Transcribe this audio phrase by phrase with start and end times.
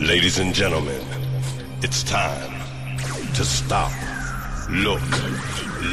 [0.00, 1.00] Ladies and gentlemen,
[1.80, 2.52] it's time
[3.32, 3.90] to stop,
[4.68, 5.00] look,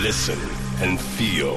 [0.04, 0.38] listen,
[0.82, 1.56] and feel.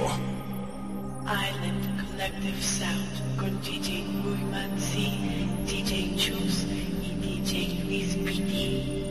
[1.26, 5.18] Island Collective Sound con DJ Movement C,
[5.66, 6.64] DJ Juice
[7.02, 9.08] y DJ Luis PD.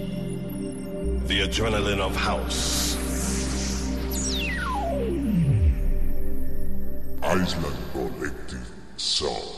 [1.27, 2.95] The adrenaline of house.
[7.21, 8.65] Island Collective
[8.95, 9.54] Sound.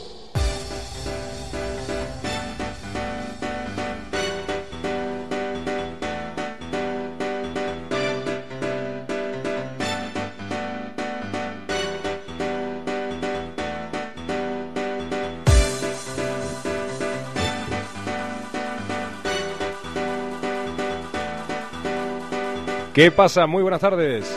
[22.98, 23.46] ¿Qué pasa?
[23.46, 24.28] Muy buenas tardes.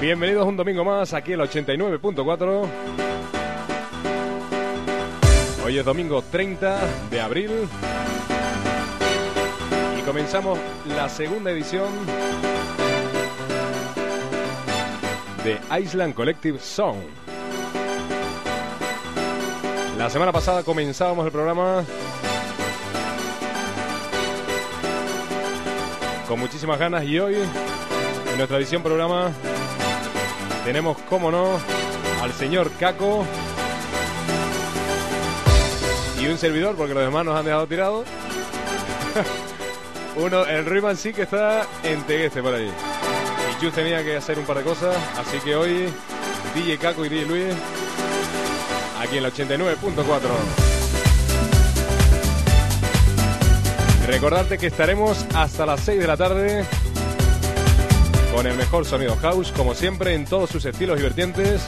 [0.00, 2.68] Bienvenidos un domingo más aquí en el 89.4.
[5.64, 7.50] Hoy es domingo 30 de abril
[9.96, 11.86] y comenzamos la segunda edición
[15.44, 16.96] de Island Collective Song.
[19.96, 21.84] La semana pasada comenzábamos el programa
[26.32, 29.32] con muchísimas ganas y hoy en nuestra edición programa
[30.64, 31.60] tenemos, como no,
[32.22, 33.26] al señor Caco
[36.18, 38.06] y un servidor porque los demás nos han dejado tirados.
[40.16, 42.70] Uno, el Rayman sí que está en Tegueste por ahí.
[42.70, 45.90] Y Chus tenía que hacer un par de cosas, así que hoy
[46.54, 47.54] DJ Caco y DJ Luis
[48.98, 50.71] aquí en la 89.4.
[54.12, 56.66] Recordarte que estaremos hasta las 6 de la tarde
[58.34, 61.62] con el mejor sonido house, como siempre, en todos sus estilos y vertientes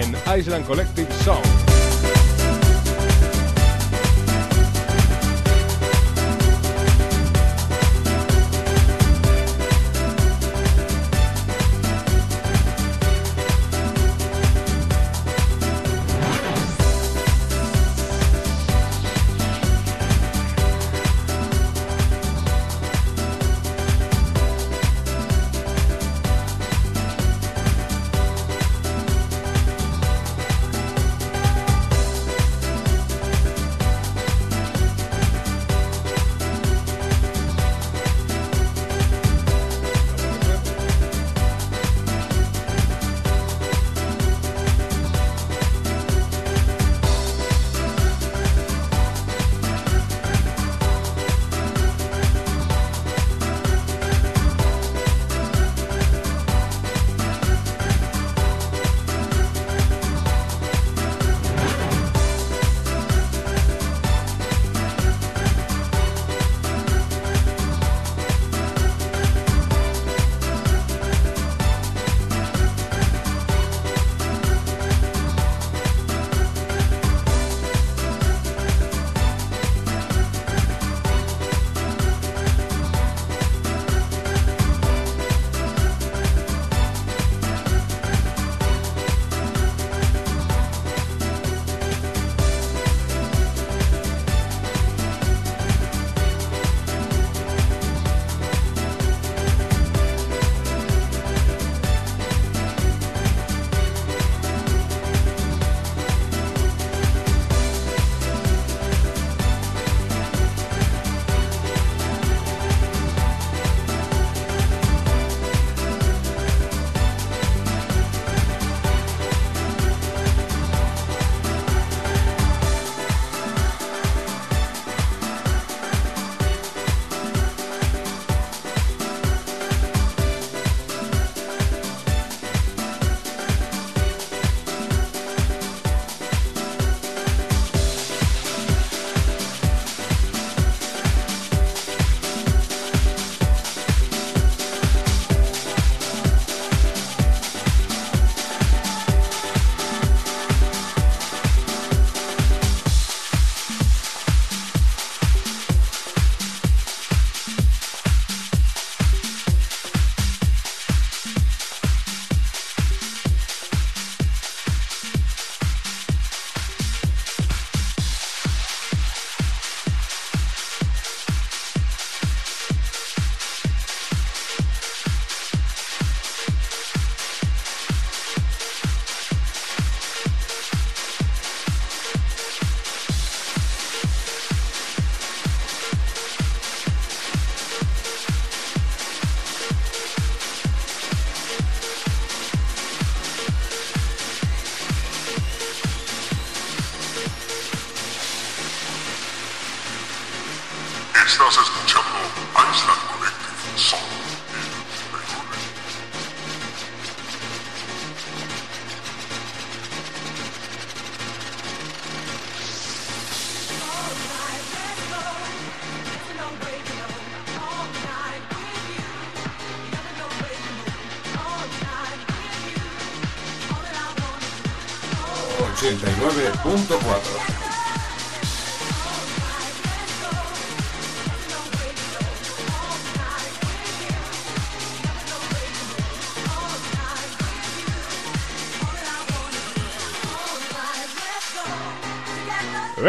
[0.00, 1.59] en Island Collective Sound.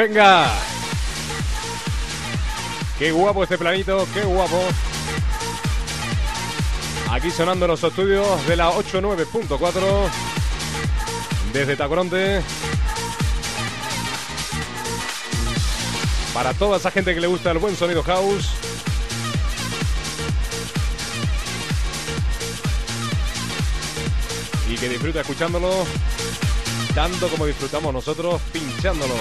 [0.02, 0.52] Venga.
[2.98, 4.60] Qué guapo este planito, qué guapo.
[7.12, 10.10] Aquí sonando los estudios de la 89.4
[11.54, 12.42] desde Tacoronte.
[16.34, 18.50] Para toda esa gente que le gusta el buen sonido house.
[24.68, 25.86] Y que disfruta escuchándolo
[26.96, 29.14] tanto como disfrutamos nosotros pinchándolo.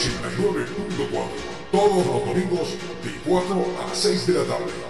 [0.00, 1.28] 89.4.
[1.70, 2.68] Todos los domingos
[3.04, 4.89] de 4 a 6 de la tarde.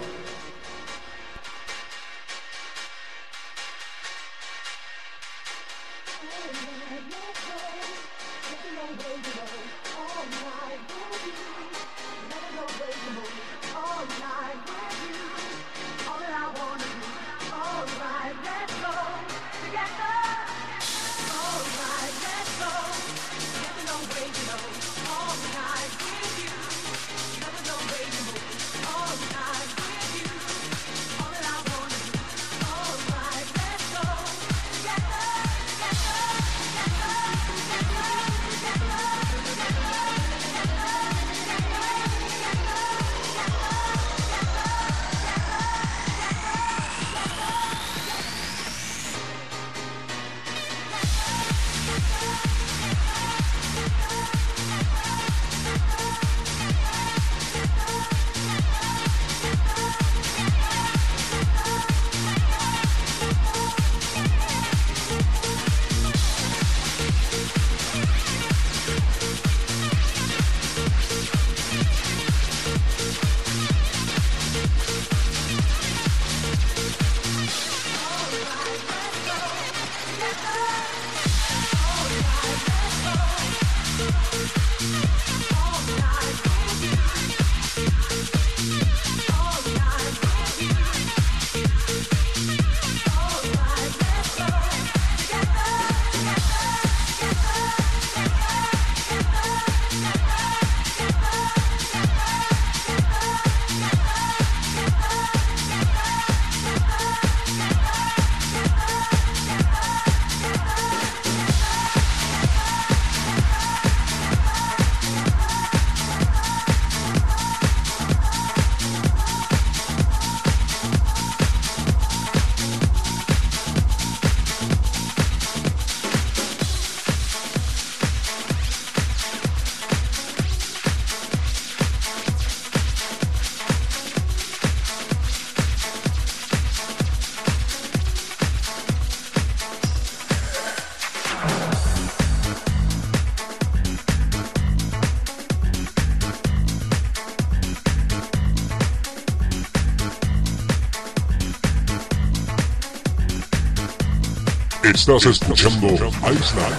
[154.93, 156.75] Estás escuchando Island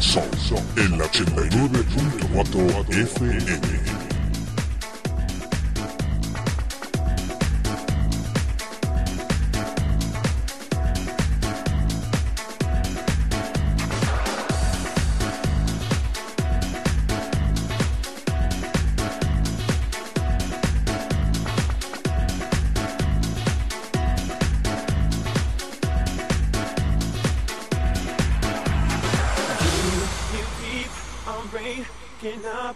[0.00, 3.85] Soul en la 89.4 FM.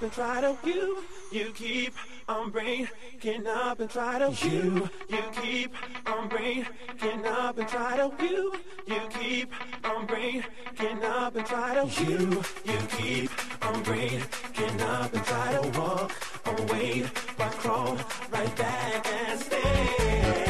[0.01, 1.05] Up and try to you.
[1.31, 1.95] You keep
[2.27, 4.89] on breaking up and try to you.
[5.09, 5.75] You keep
[6.07, 8.55] on breaking up and try to you.
[8.87, 9.53] You keep
[9.85, 12.43] on breaking up and try to you.
[12.65, 13.31] You keep
[13.63, 16.13] on breaking up and try to walk
[16.47, 17.05] away,
[17.37, 17.99] but crawl
[18.33, 20.50] right back and stay.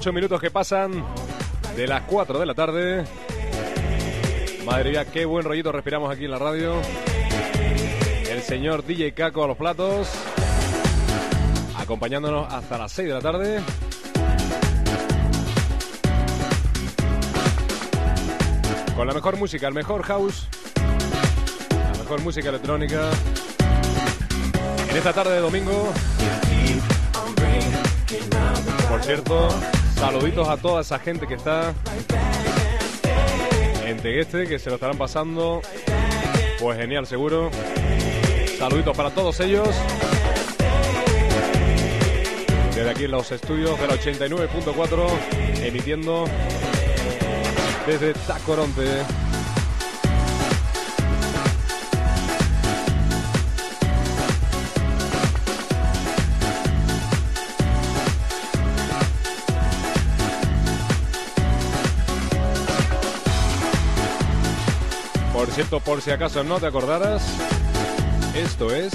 [0.00, 1.04] Ocho minutos que pasan
[1.76, 3.04] de las 4 de la tarde.
[4.64, 6.80] Madre mía, qué buen rollito respiramos aquí en la radio.
[8.30, 10.08] El señor DJ Caco a los platos,
[11.76, 13.60] acompañándonos hasta las 6 de la tarde.
[18.96, 20.48] Con la mejor música, el mejor house,
[21.92, 23.10] la mejor música electrónica.
[24.88, 25.92] En esta tarde de domingo.
[28.88, 29.48] Por cierto,
[30.00, 31.74] Saluditos a toda esa gente que está
[33.84, 35.60] en Tegueste, que se lo estarán pasando.
[36.58, 37.50] Pues genial, seguro.
[38.58, 39.68] Saluditos para todos ellos.
[42.74, 45.06] Desde aquí en los estudios de la 89.4,
[45.64, 46.24] emitiendo
[47.86, 49.02] desde Tacoronte.
[65.68, 67.22] Por si acaso no te acordaras,
[68.34, 68.92] esto es...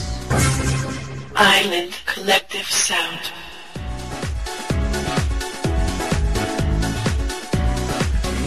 [1.35, 3.19] Island Collective Sound.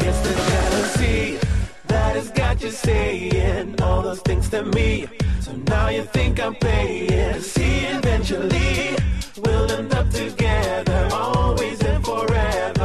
[0.00, 1.38] It's the jealousy
[1.86, 5.06] that has got you saying all those things to me.
[5.40, 7.40] So now you think I'm playing.
[7.40, 8.96] See, eventually
[9.44, 12.77] we'll end up together, always and forever.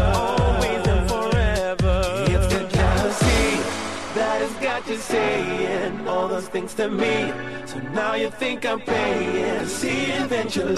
[6.76, 7.34] Those to me.
[7.66, 9.68] So now you think I'm paying.
[9.68, 10.76] See, eventually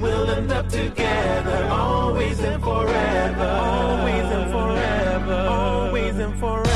[0.00, 3.44] we'll end up together, always and forever.
[3.44, 5.48] Always and forever.
[5.48, 6.75] Always and forever.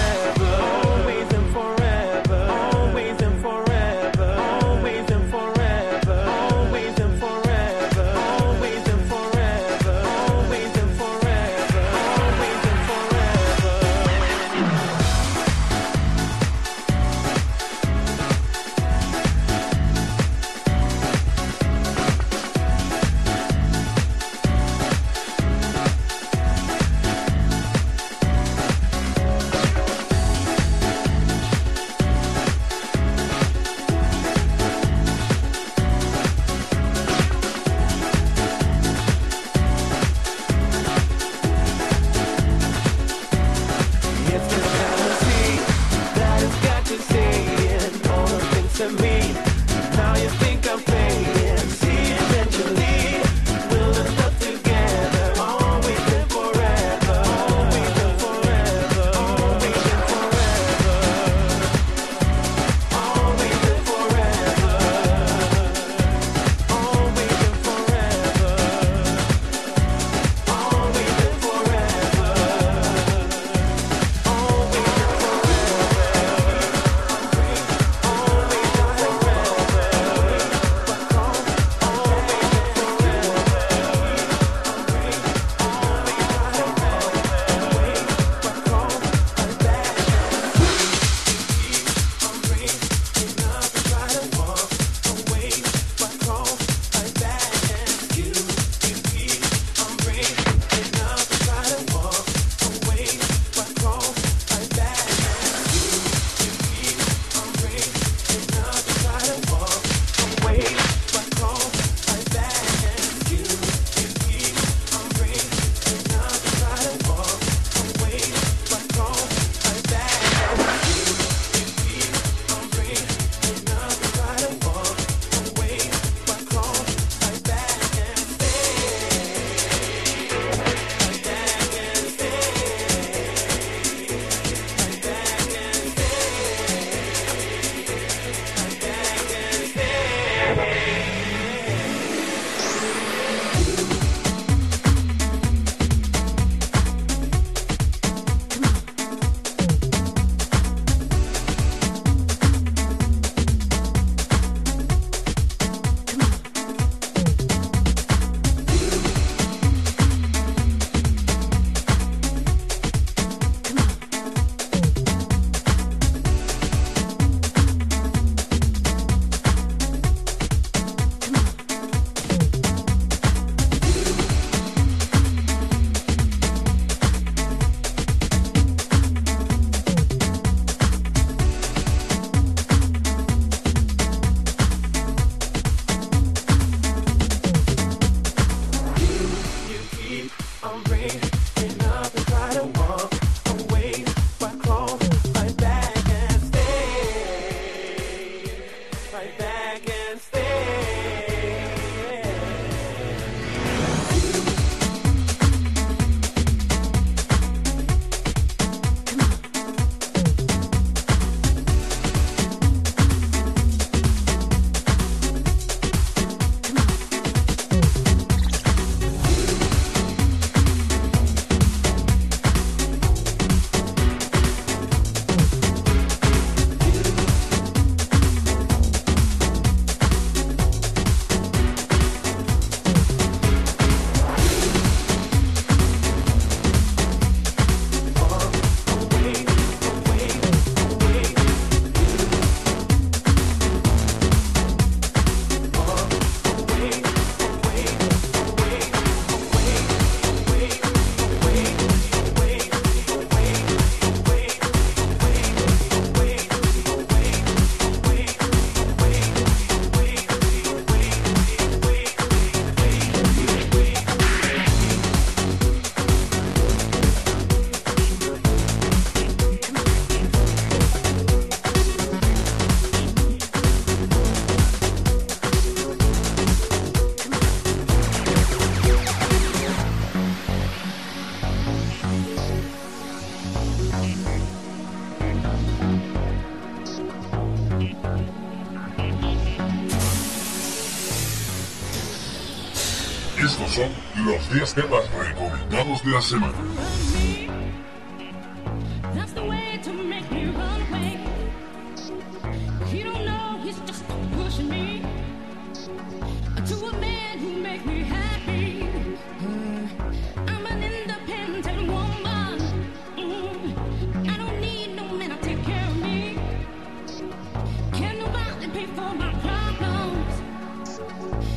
[318.72, 320.32] Pay for my problems?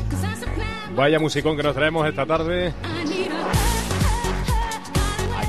[0.09, 2.73] 'Cause I supply Vaya musicón que nos traemos esta tarde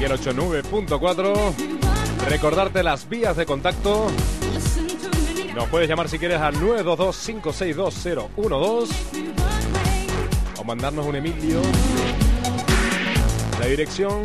[0.05, 1.55] en 89.4.
[2.29, 4.09] Recordarte las vías de contacto.
[5.55, 8.89] Nos puedes llamar si quieres al 922-562-012
[10.59, 11.61] o mandarnos un Emilio.
[13.61, 14.25] La dirección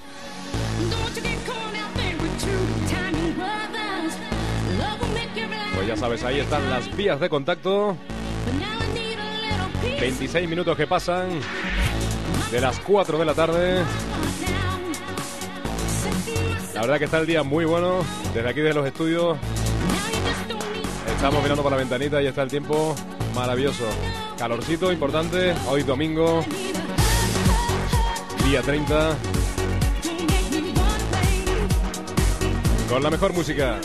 [5.74, 7.96] pues ya sabes, ahí están las vías de contacto.
[8.44, 11.40] But now I need a little peace 26 minutos que pasan
[12.50, 13.82] de las 4 de la tarde.
[16.74, 18.04] La verdad que está el día muy bueno.
[18.32, 19.36] Desde aquí de los estudios
[21.08, 22.94] estamos mirando por la ventanita y está el tiempo
[23.34, 23.84] maravilloso.
[24.38, 25.54] Calorcito importante.
[25.68, 26.44] Hoy domingo,
[28.54, 29.16] día 30,
[30.00, 31.42] to make me run away.
[32.88, 33.80] con la mejor música.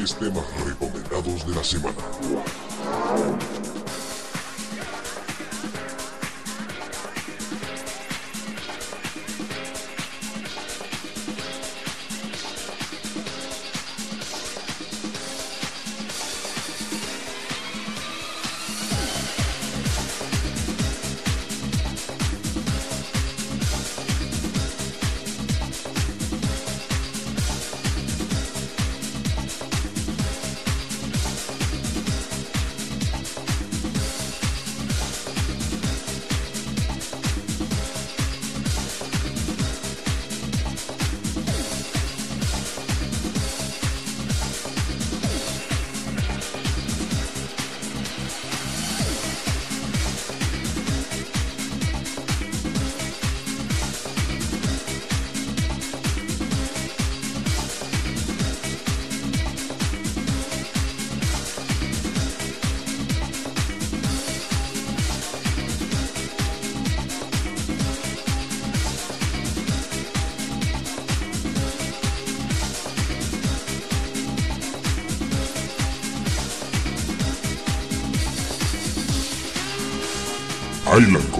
[0.00, 2.09] 10 temas recomendados de la semana.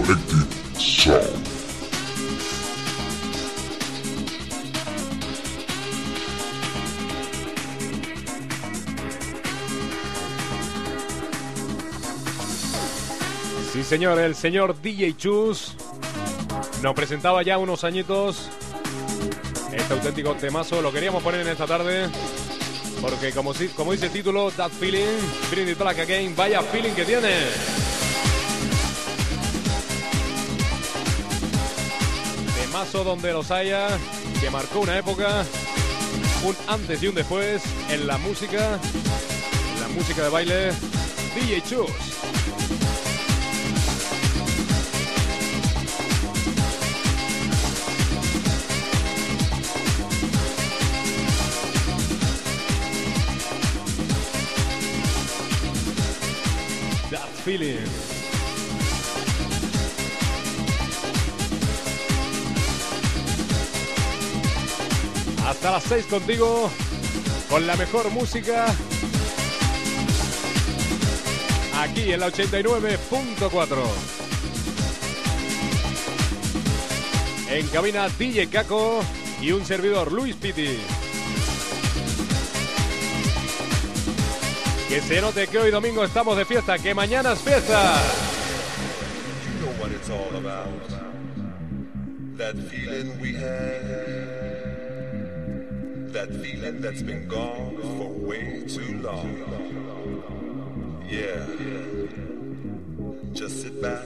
[0.01, 0.45] Collective
[13.71, 15.75] Sí, señor, el señor DJ Chus
[16.81, 18.49] nos presentaba ya unos añitos
[19.71, 20.81] este auténtico temazo.
[20.81, 22.09] Lo queríamos poner en esta tarde.
[23.01, 25.17] Porque como, como dice el título, That Feeling,
[25.49, 27.29] Feeling the Again, vaya feeling que tiene.
[32.91, 33.87] Donde los haya,
[34.41, 35.45] que marcó una época,
[36.43, 38.77] un antes y un después en la música,
[39.79, 40.71] la música de baile,
[41.33, 41.89] DJ Chus.
[57.43, 58.20] Feeling.
[65.61, 66.71] Hasta las 6 contigo,
[67.47, 68.65] con la mejor música.
[71.77, 73.83] Aquí en la 89.4.
[77.51, 79.03] En cabina DJ Caco
[79.39, 80.79] y un servidor Luis Piti.
[84.89, 88.01] Que se note que hoy domingo estamos de fiesta, que mañana es fiesta.
[96.11, 99.33] That feeling that's been gone for way too long.
[101.09, 101.45] Yeah.
[103.33, 104.03] Just sit back.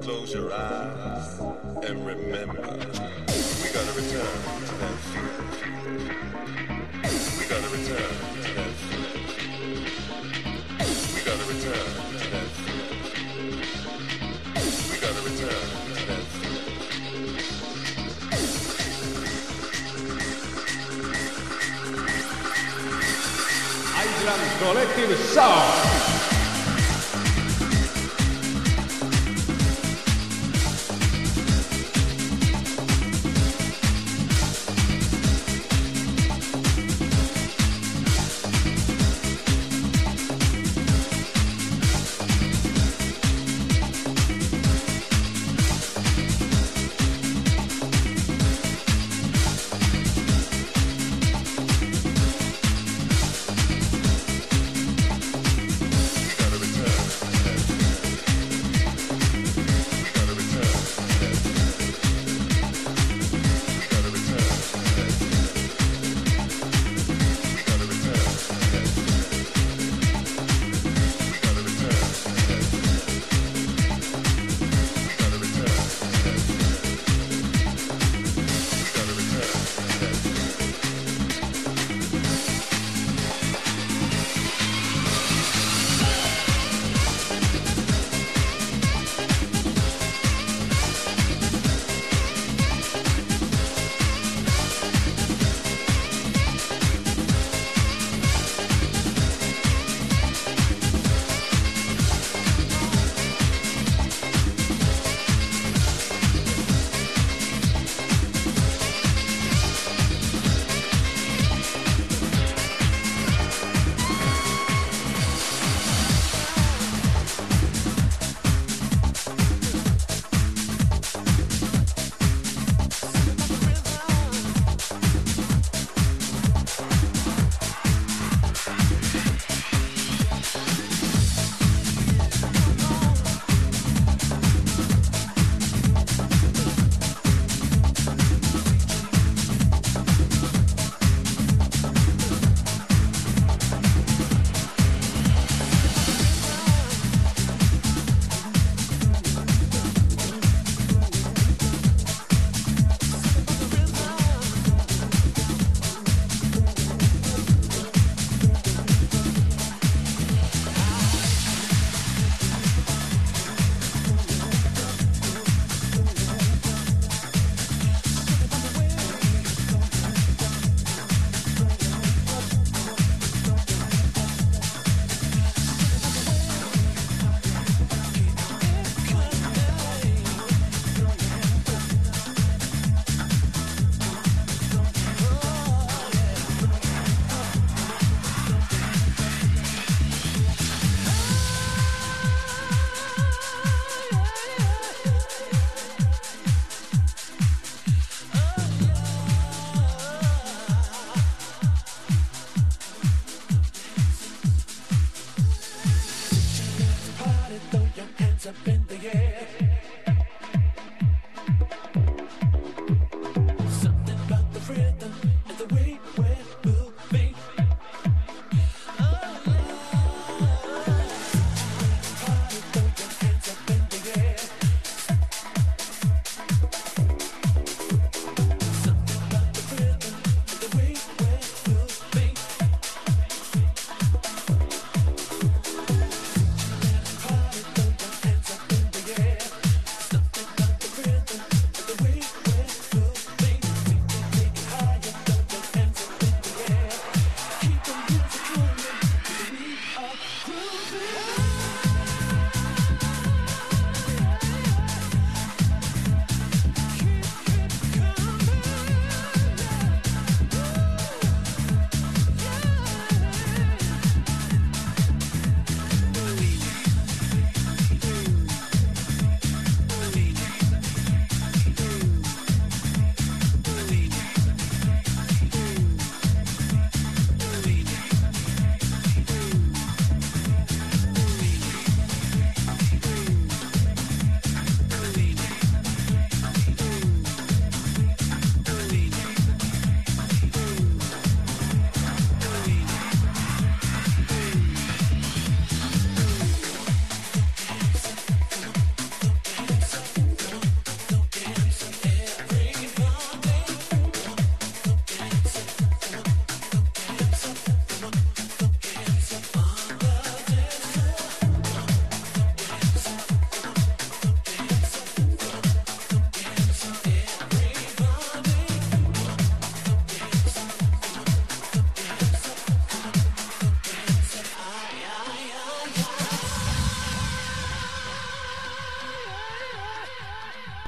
[0.00, 1.38] Close your eyes
[1.86, 2.97] and remember.
[24.58, 25.97] Collective Sound.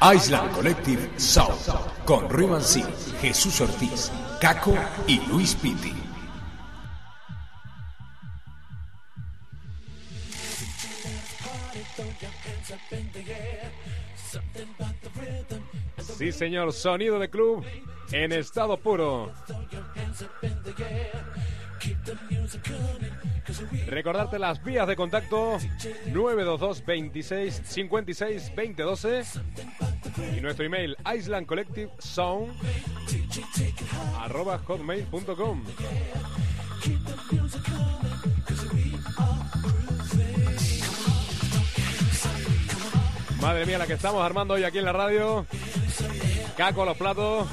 [0.03, 1.68] Island Collective South
[2.07, 2.82] con Ruiman C,
[3.20, 4.74] Jesús Ortiz, Caco
[5.07, 5.92] y Luis Pitti.
[16.16, 17.62] Sí, señor, sonido de club
[18.11, 19.30] en estado puro.
[23.86, 25.59] Recordarte las vías de contacto
[26.07, 29.22] 922 26 56 2012
[30.37, 32.53] y nuestro email islandcollectivesound
[34.18, 35.62] arroba hotmail.com.
[43.41, 45.47] Madre mía, la que estamos armando hoy aquí en la radio.
[46.57, 47.49] Caco a los platos.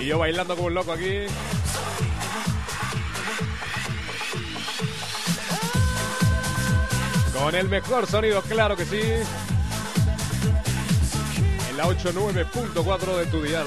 [0.00, 1.26] Y yo bailando como un loco aquí.
[7.32, 9.02] Con el mejor sonido, claro que sí.
[11.76, 13.66] La 89.4 de tu dial.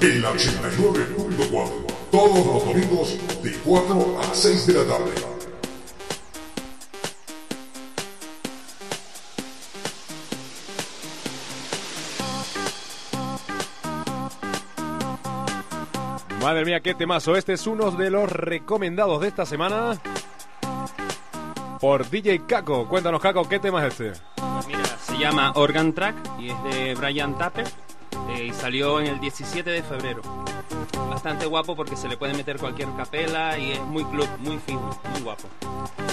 [0.00, 1.86] En la 89.4.
[2.10, 5.12] Todos los domingos de 4 a 6 de la tarde.
[16.40, 17.36] Madre mía, qué temazo.
[17.36, 20.00] Este es uno de los recomendados de esta semana
[21.80, 22.88] por DJ Caco.
[22.88, 24.20] Cuéntanos, Caco, ¿qué tema es este?
[24.54, 27.66] Pues mira, se llama Organ Track y es de Brian Tapper
[28.38, 30.22] eh, y salió en el 17 de febrero.
[31.10, 34.98] Bastante guapo porque se le puede meter cualquier capela y es muy club, muy fino,
[35.12, 35.48] muy guapo.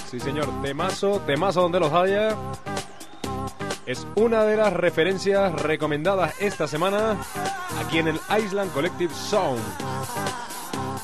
[0.09, 2.35] Sí, señor, temazo, temazo donde los haya.
[3.85, 7.17] Es una de las referencias recomendadas esta semana
[7.79, 9.61] aquí en el Island Collective Sound.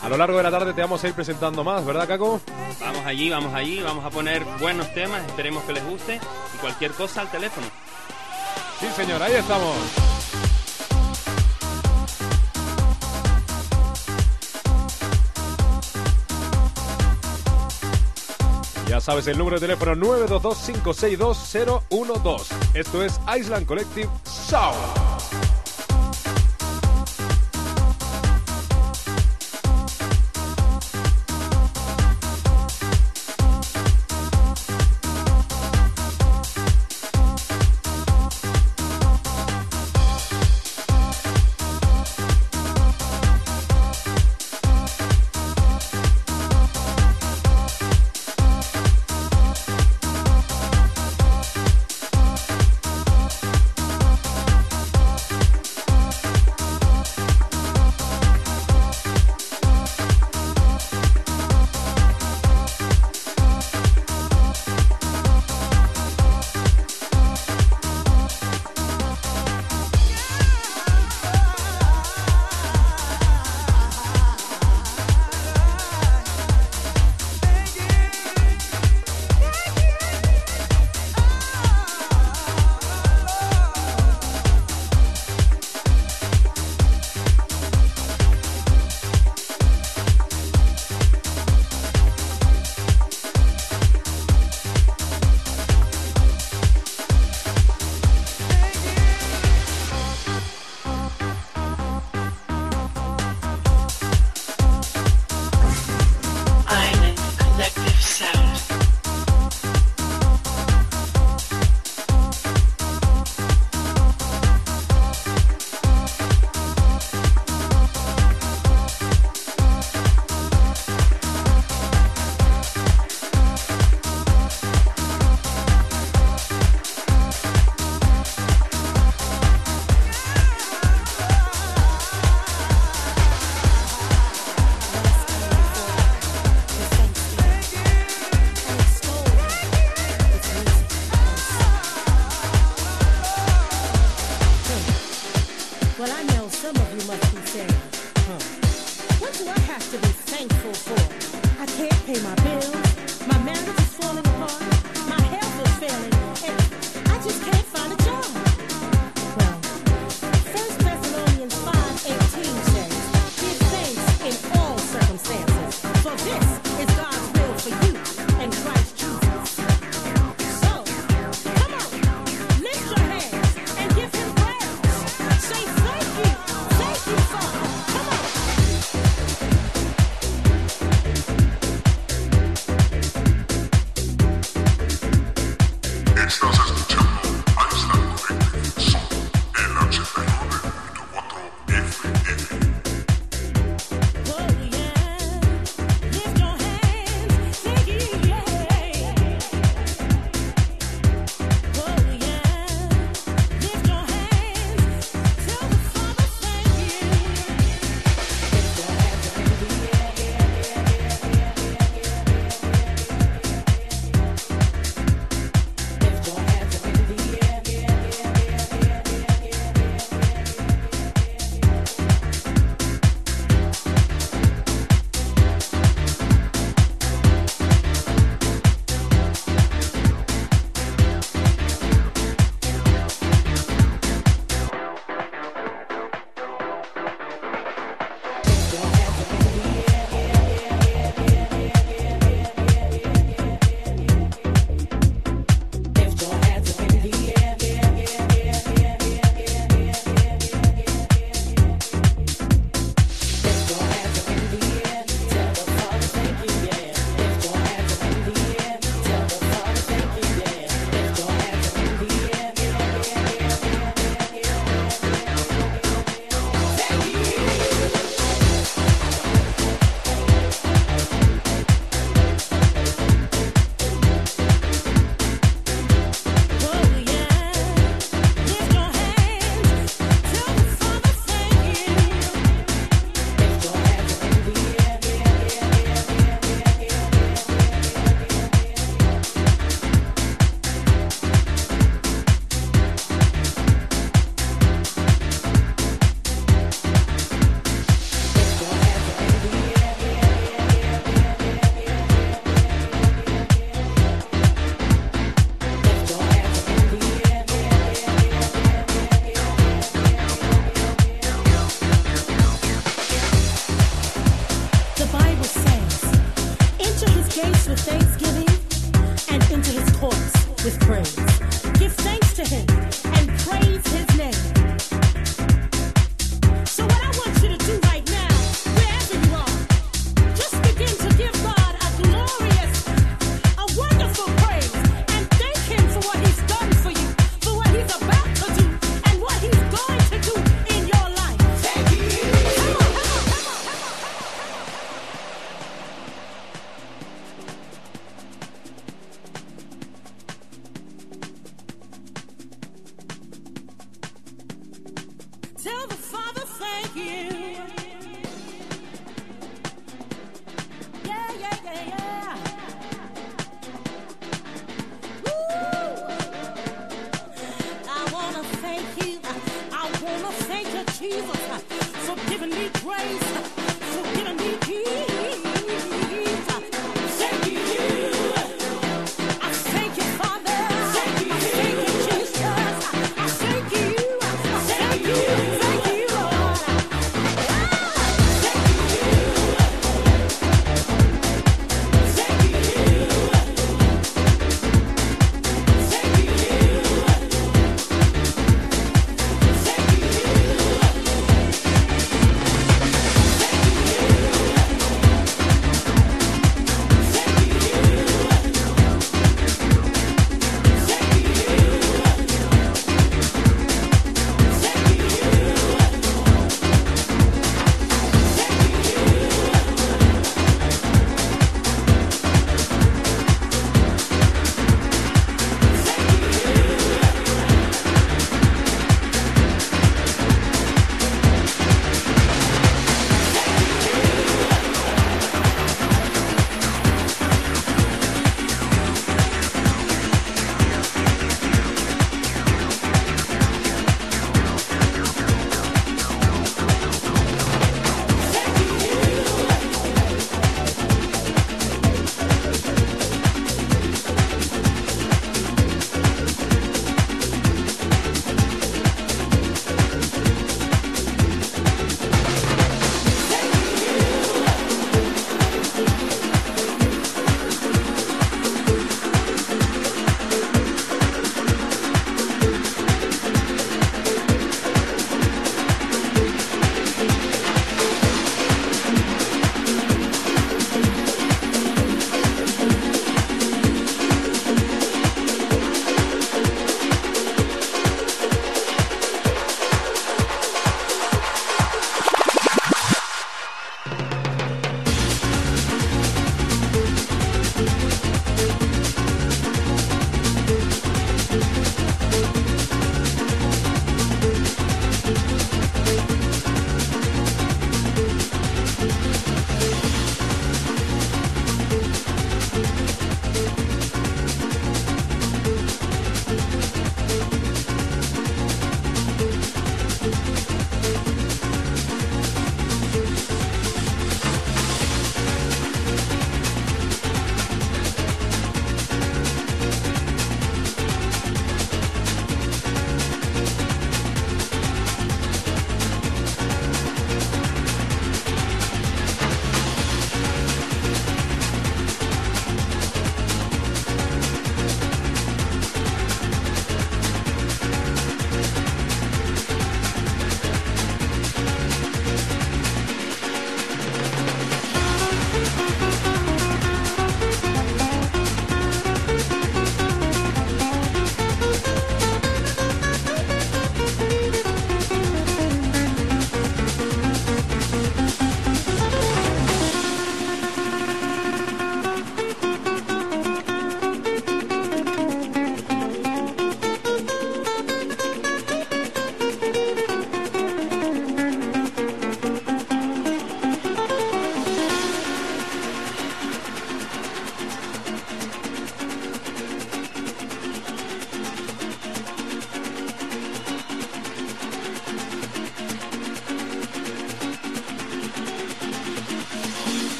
[0.00, 2.40] A lo largo de la tarde te vamos a ir presentando más, ¿verdad, Caco?
[2.80, 6.20] Vamos allí, vamos allí, vamos a poner buenos temas, esperemos que les guste
[6.54, 7.66] y cualquier cosa al teléfono.
[8.78, 9.74] Sí, señor, ahí estamos.
[19.00, 22.74] Sabes, el número de teléfono 922-562-012.
[22.74, 25.07] Esto es Island Collective Sound.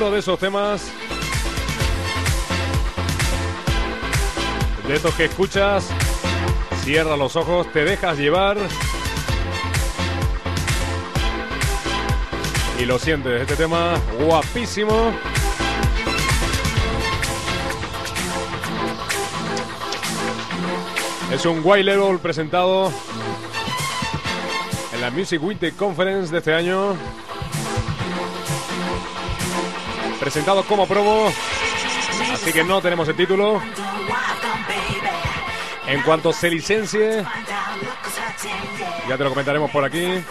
[0.00, 0.92] Uno de esos temas
[4.86, 5.88] de estos que escuchas,
[6.84, 8.56] cierra los ojos, te dejas llevar
[12.78, 13.40] y lo sientes.
[13.40, 15.10] Este tema guapísimo.
[21.32, 22.92] Es un white level presentado
[24.92, 26.94] en la Music Winter Conference de este año.
[30.20, 31.32] Presentado como promo,
[32.32, 33.62] así que no tenemos el título.
[35.86, 37.24] En cuanto se licencie,
[39.08, 40.22] ya te lo comentaremos por aquí.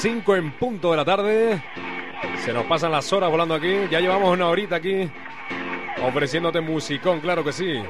[0.00, 1.62] Cinco en punto de la tarde.
[2.44, 3.88] Se nos pasan las horas volando aquí.
[3.90, 5.10] Ya llevamos una horita aquí
[6.02, 7.82] ofreciéndote musicón, claro que sí.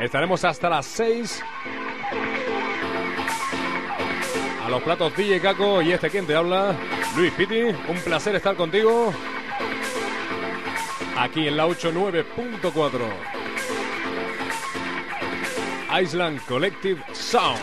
[0.00, 1.42] Estaremos hasta las 6.
[4.64, 6.74] A los platos DJ Caco y este quien te habla,
[7.16, 7.62] Luis Pitti.
[7.62, 9.12] Un placer estar contigo.
[11.16, 13.37] Aquí en la 89.4.
[16.00, 17.58] Island Collective Sound.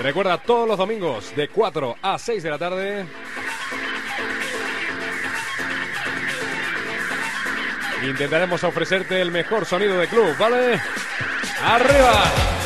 [0.00, 3.06] Recuerda todos los domingos de 4 a 6 de la tarde.
[8.02, 10.80] Intentaremos ofrecerte el mejor sonido de club, ¿vale?
[11.62, 12.59] ¡Arriba!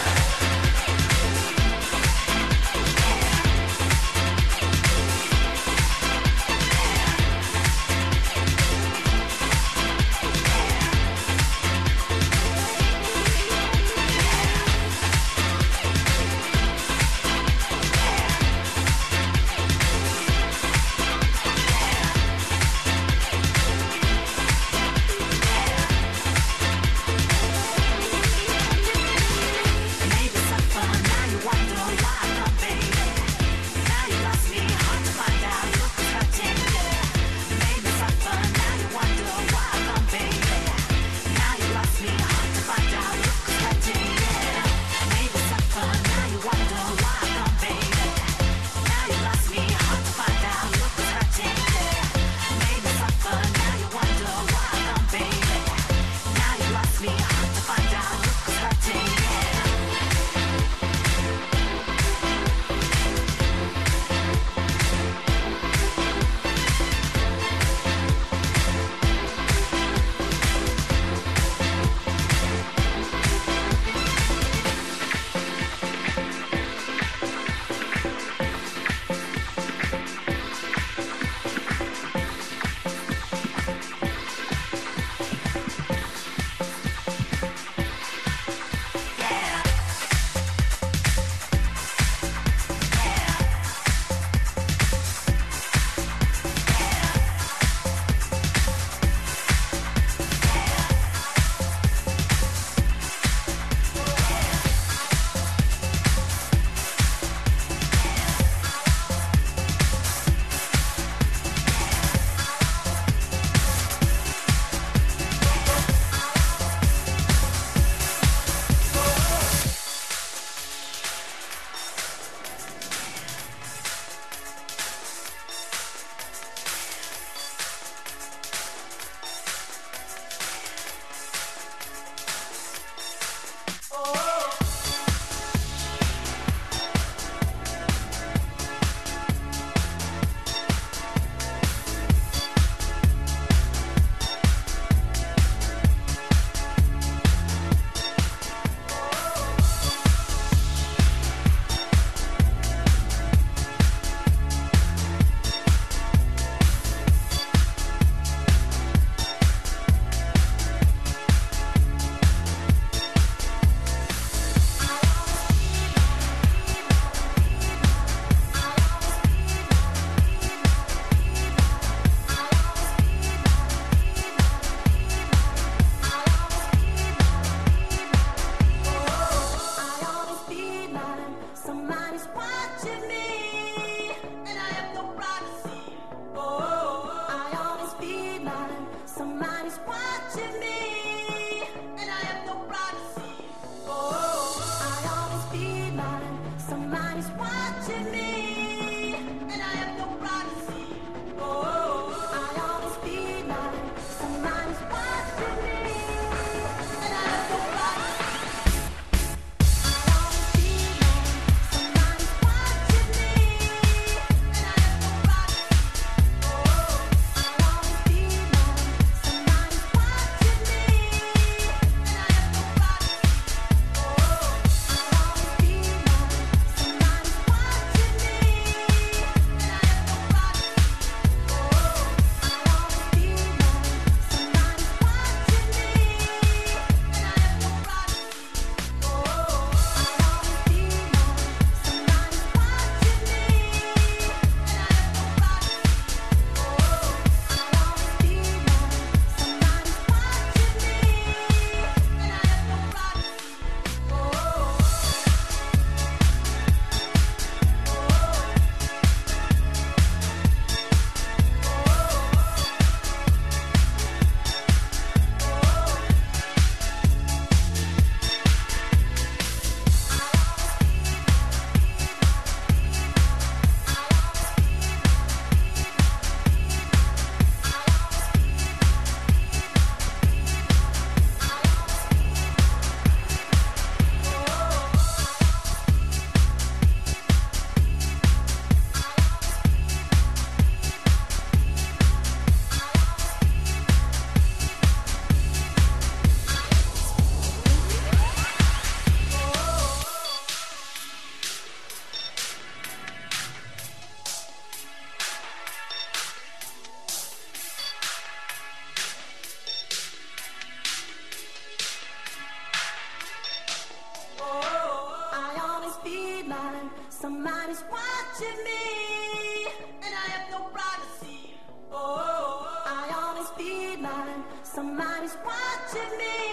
[325.95, 326.44] Watching me,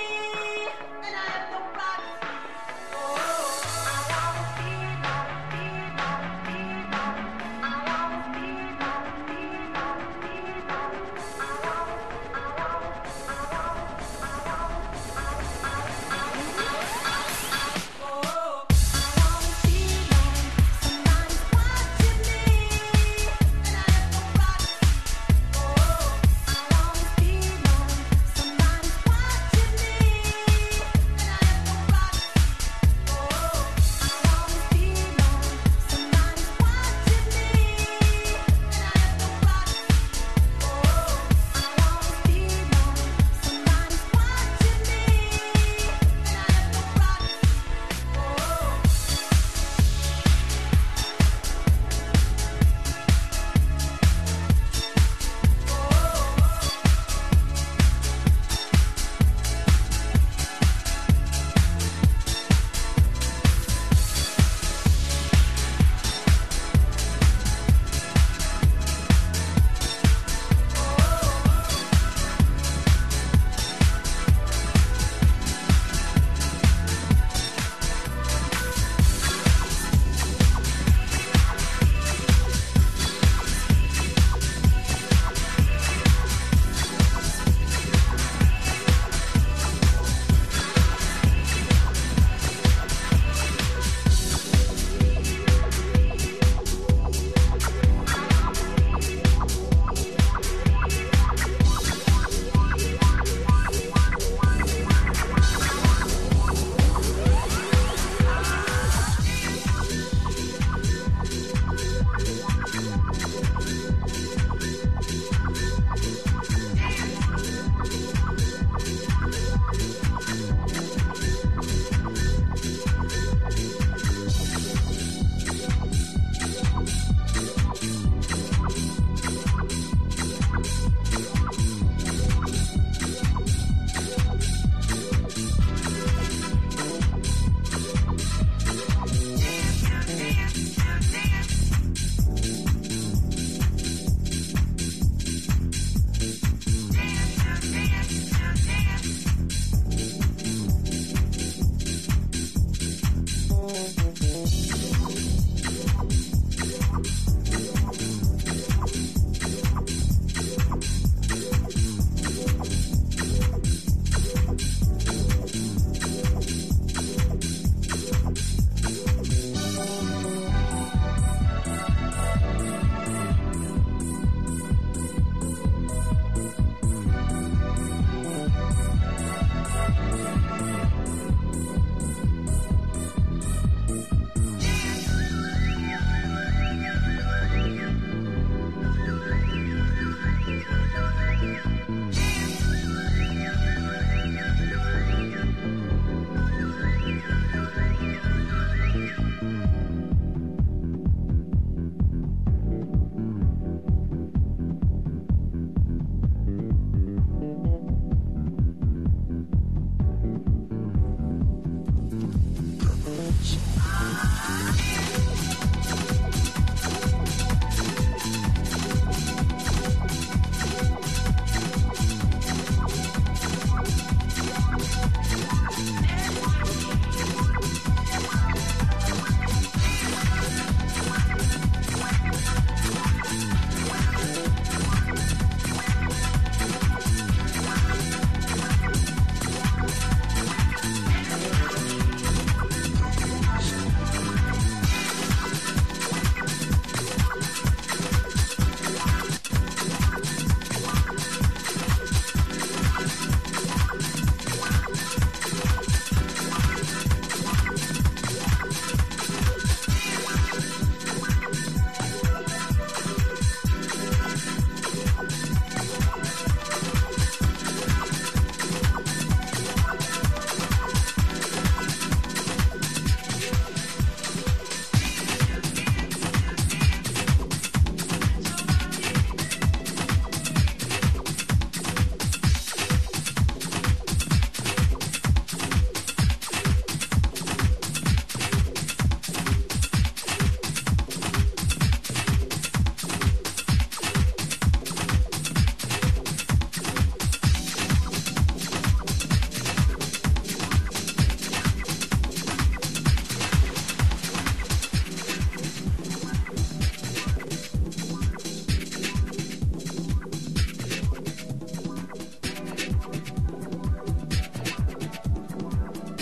[213.52, 214.41] Beach.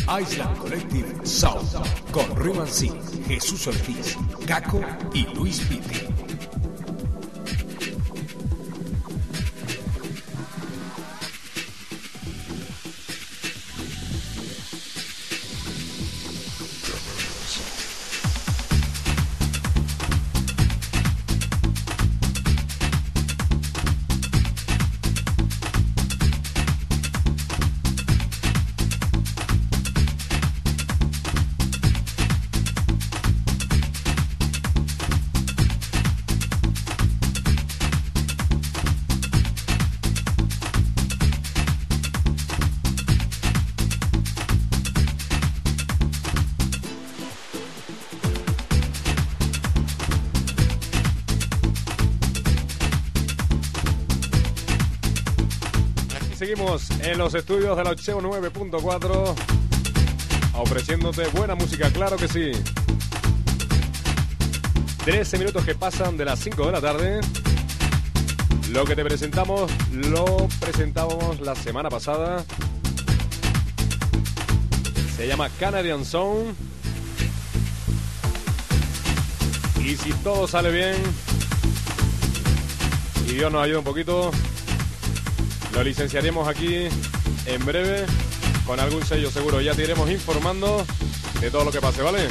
[0.10, 1.76] Island Collective South
[2.12, 2.92] con Ruben C,
[3.28, 4.82] Jesús Ortiz, Caco
[5.14, 6.09] y Luis Pitti.
[56.50, 59.36] Seguimos en los estudios de la 89.4
[60.56, 62.52] ofreciéndote buena música, claro que sí.
[65.06, 67.22] 13 minutos que pasan de las 5 de la tarde.
[68.72, 72.44] Lo que te presentamos lo presentábamos la semana pasada.
[75.18, 76.56] Se llama Canadian Sound.
[79.86, 80.96] Y si todo sale bien
[83.28, 84.32] y Dios nos ayuda un poquito,
[85.80, 86.90] lo licenciaremos aquí
[87.46, 88.06] en breve
[88.66, 89.62] con algún sello seguro.
[89.62, 90.86] Ya te iremos informando
[91.40, 92.28] de todo lo que pase, ¿vale?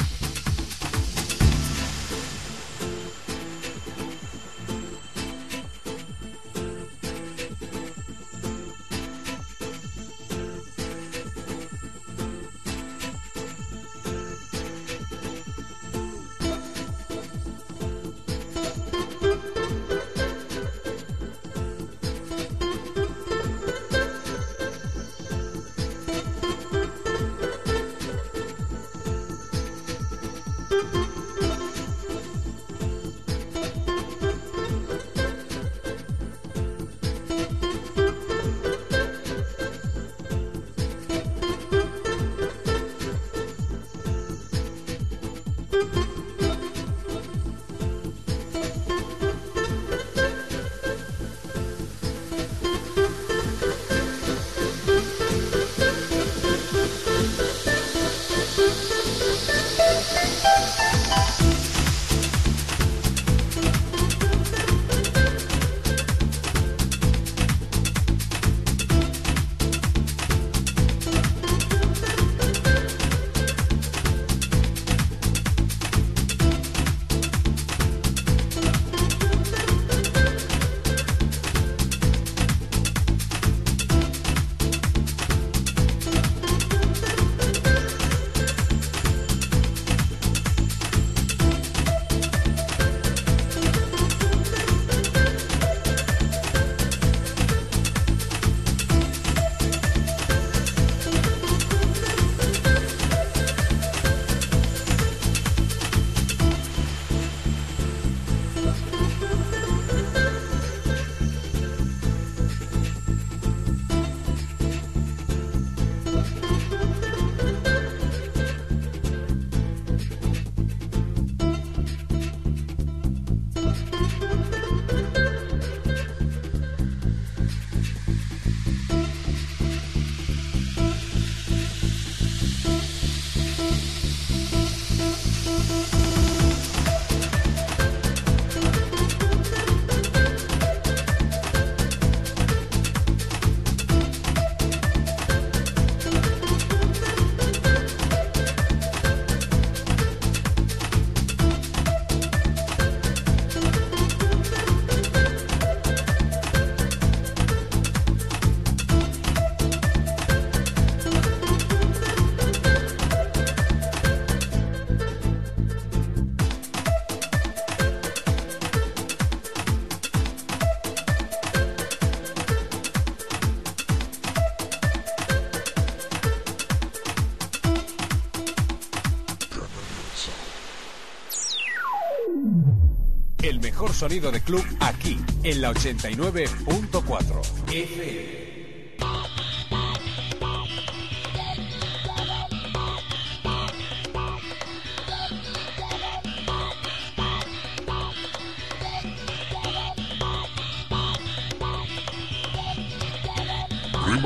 [183.99, 188.39] Sonido de club aquí, en la 89.4 FM.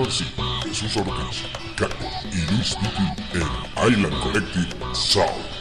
[0.09, 0.25] C.
[0.65, 1.43] Jesús Ortiz.
[1.77, 1.95] Caco
[2.31, 5.52] y Luis Vicky en Island Collective Sound.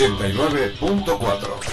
[0.00, 1.69] 89.4.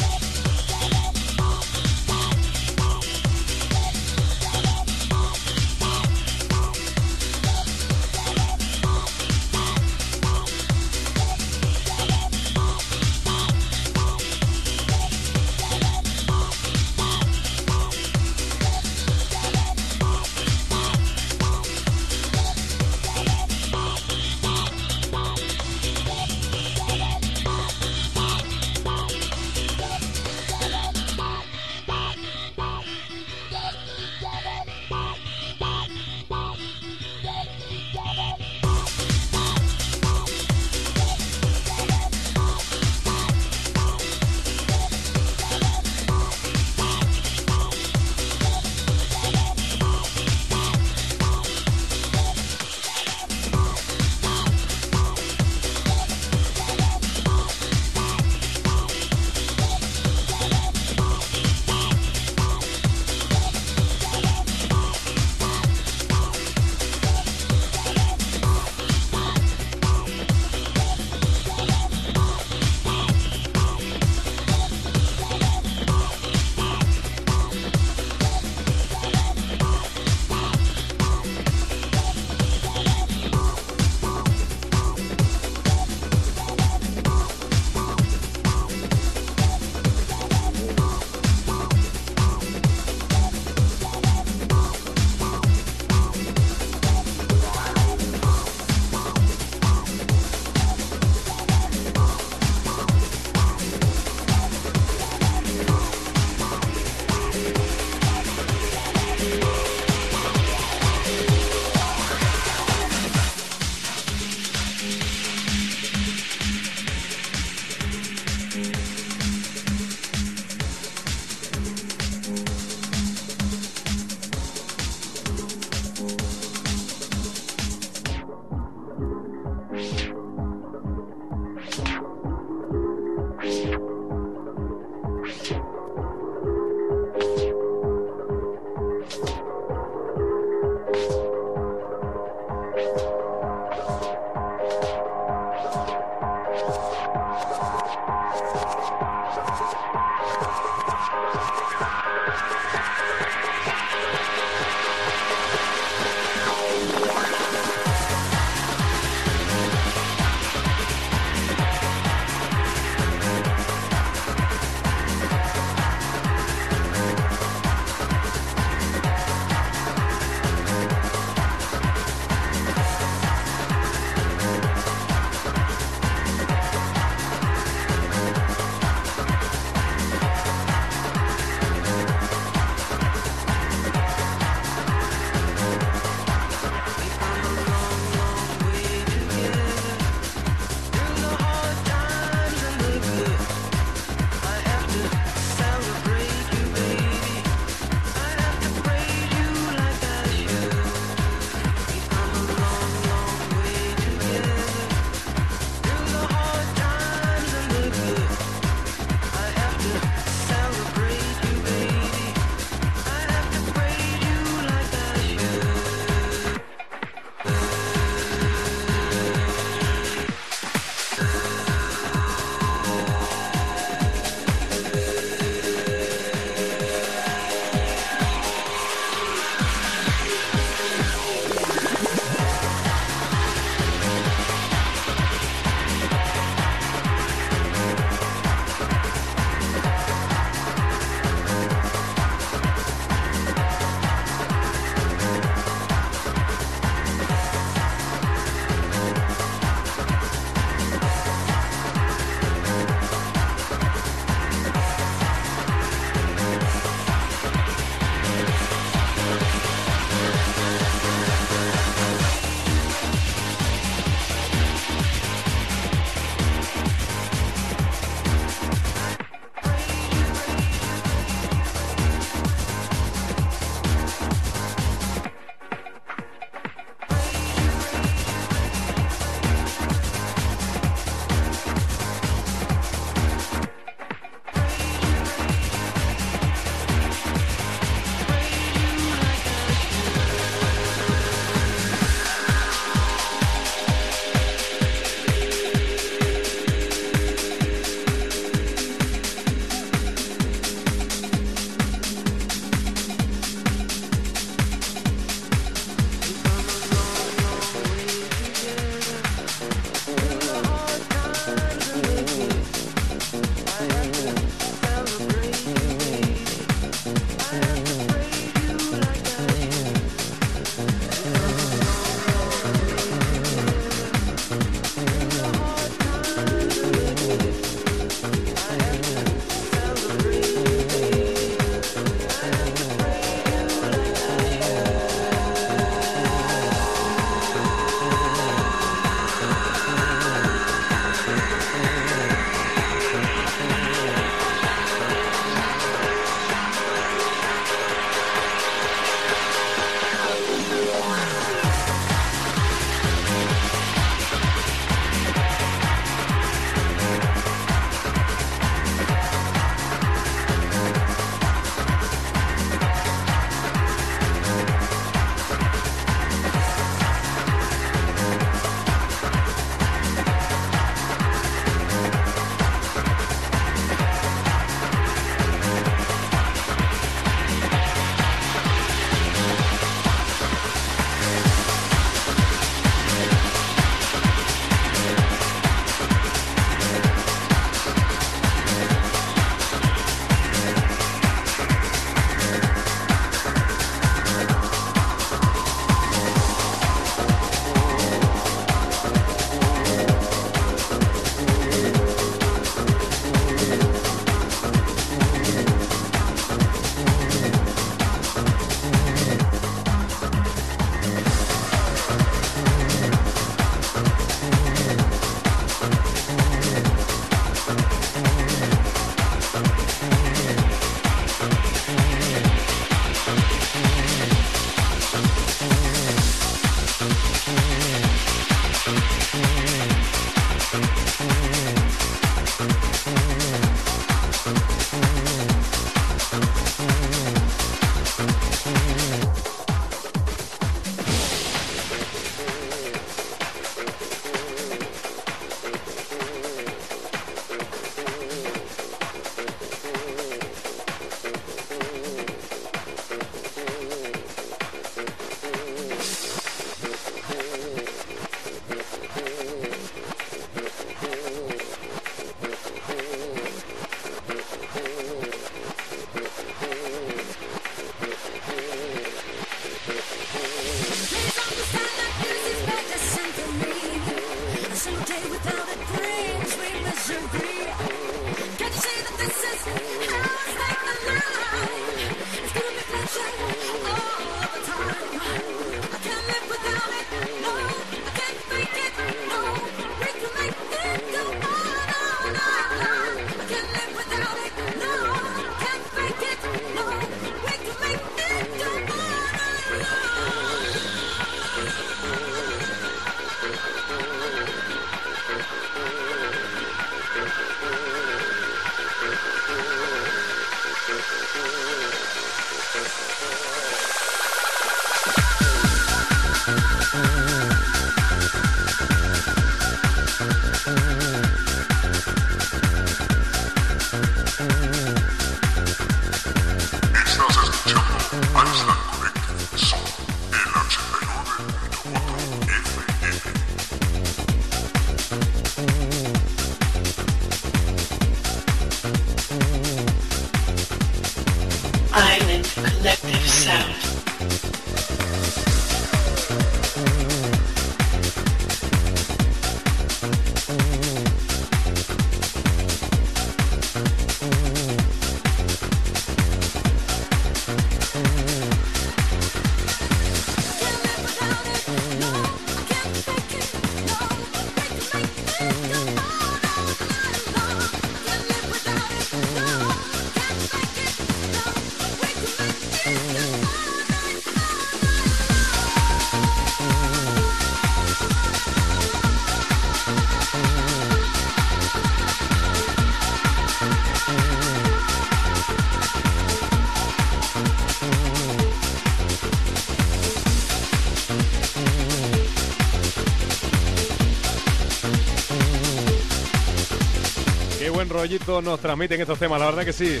[598.02, 600.00] rollito nos transmiten estos temas, la verdad que sí.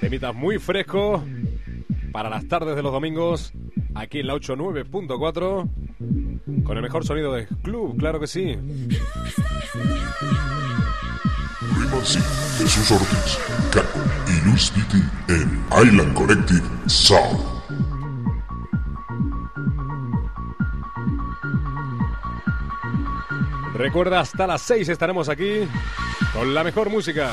[0.00, 1.20] Temitas muy frescos
[2.12, 3.52] para las tardes de los domingos
[3.94, 5.68] aquí en la 89.4
[6.64, 8.56] con el mejor sonido de club, claro que sí.
[12.56, 13.38] Jesús Ortiz,
[13.70, 14.72] Caco y Luis
[15.28, 17.57] en Island Collective Sound.
[23.78, 25.60] Recuerda, hasta las 6 estaremos aquí
[26.32, 27.30] con la mejor música.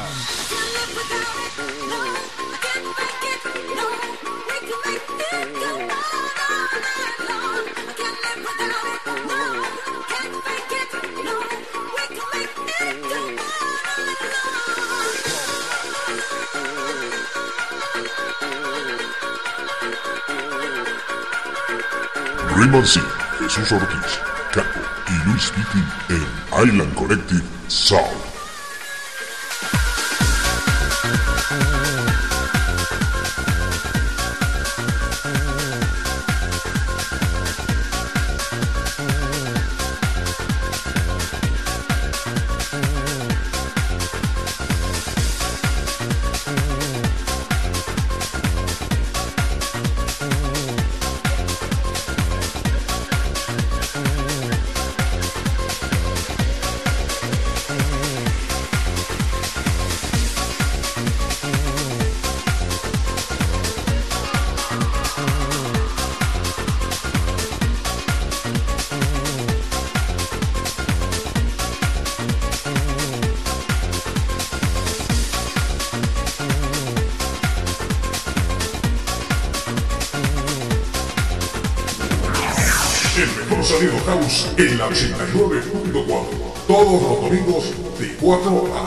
[22.56, 23.02] Riman C,
[23.40, 24.20] Jesús Ortiz,
[24.54, 26.35] Caco y Luis Pitti en
[26.66, 28.25] Island Collective Sound.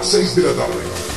[0.09, 1.08] 4 a 6 de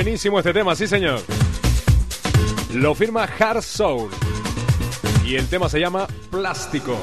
[0.00, 1.20] Buenísimo este tema, sí señor.
[2.72, 4.08] Lo firma Hard Soul.
[5.26, 6.96] Y el tema se llama Plástico.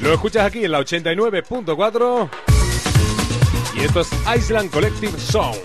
[0.00, 2.28] Lo escuchas aquí en la 89.4.
[3.76, 5.60] Y esto es Island Collective Sound.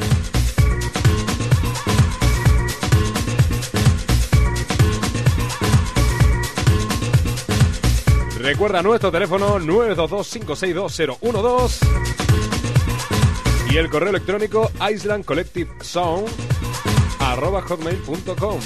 [8.37, 12.16] Recuerda nuestro teléfono 922-562-012
[13.69, 16.27] y el correo electrónico islandcollectivesound
[17.19, 18.59] arroba hotmail.com.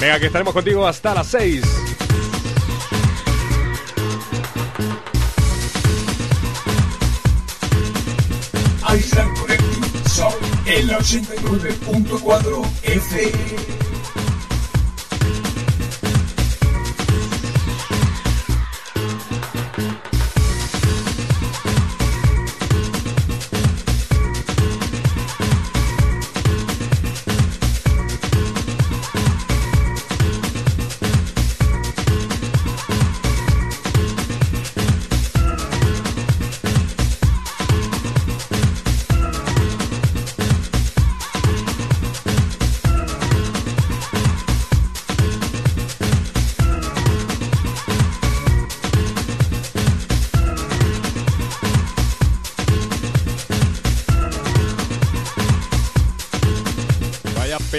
[0.00, 1.62] Venga, que estaremos contigo hasta las 6.
[8.96, 9.34] Island
[10.66, 13.83] en la 89.4 FM.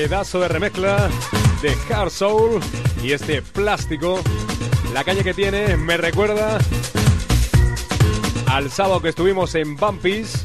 [0.07, 1.09] Pedazo de remezcla
[1.63, 2.61] de Hard Soul
[3.01, 4.21] y este plástico.
[4.93, 6.59] La calle que tiene me recuerda
[8.45, 10.43] al sábado que estuvimos en Bumpy's.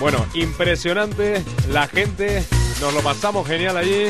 [0.00, 2.44] Bueno, impresionante la gente,
[2.80, 4.06] nos lo pasamos genial allí.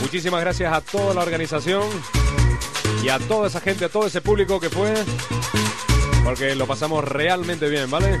[0.00, 1.84] Muchísimas gracias a toda la organización
[3.04, 4.92] y a toda esa gente, a todo ese público que fue,
[6.24, 8.20] porque lo pasamos realmente bien, ¿vale?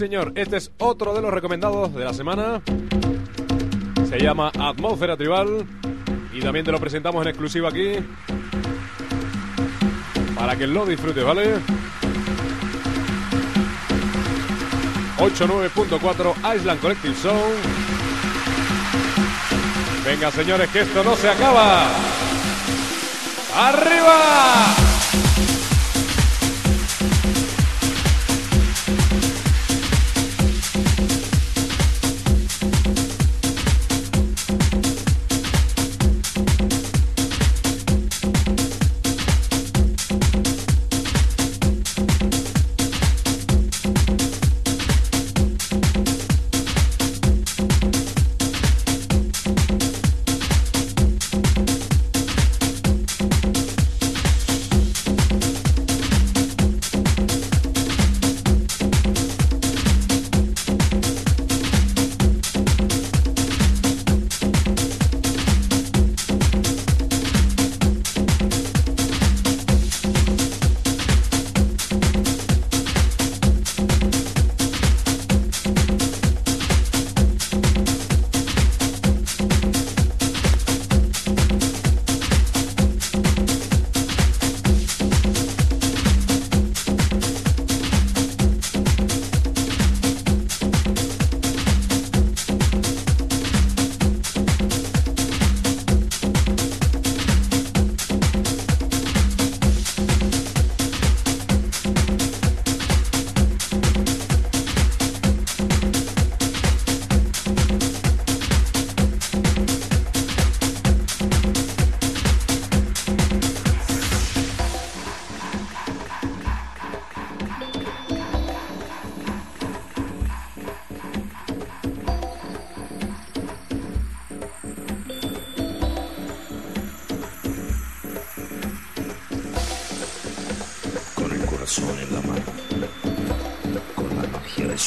[0.00, 2.62] señor, este es otro de los recomendados de la semana.
[4.08, 5.66] Se llama Atmósfera Tribal
[6.32, 7.96] y también te lo presentamos en exclusiva aquí
[10.34, 11.56] para que lo disfrutes, ¿vale?
[15.18, 17.56] 89.4 Island Collective Zone.
[20.06, 21.88] Venga, señores, que esto no se acaba.
[23.54, 24.89] ¡Arriba!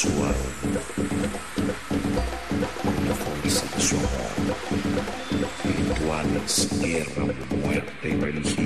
[0.09, 0.35] Magia de su alma,
[2.81, 4.09] con la fuerza de su amor.
[5.63, 7.23] Rituales, guerra,
[7.61, 8.62] muerte y religión.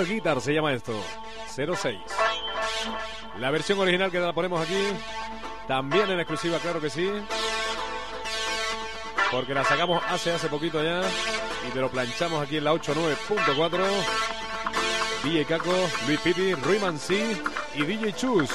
[0.00, 0.92] Guitar se llama esto.
[1.54, 1.98] 06.
[3.38, 4.82] La versión original que la ponemos aquí.
[5.68, 7.10] También en exclusiva, claro que sí.
[9.30, 11.02] Porque la sacamos hace hace poquito ya.
[11.68, 13.80] Y te lo planchamos aquí en la 89.4.
[15.24, 15.74] DJ Caco,
[16.06, 17.40] Luis Pipi, Rui Mansi
[17.74, 18.50] y DJ Chus.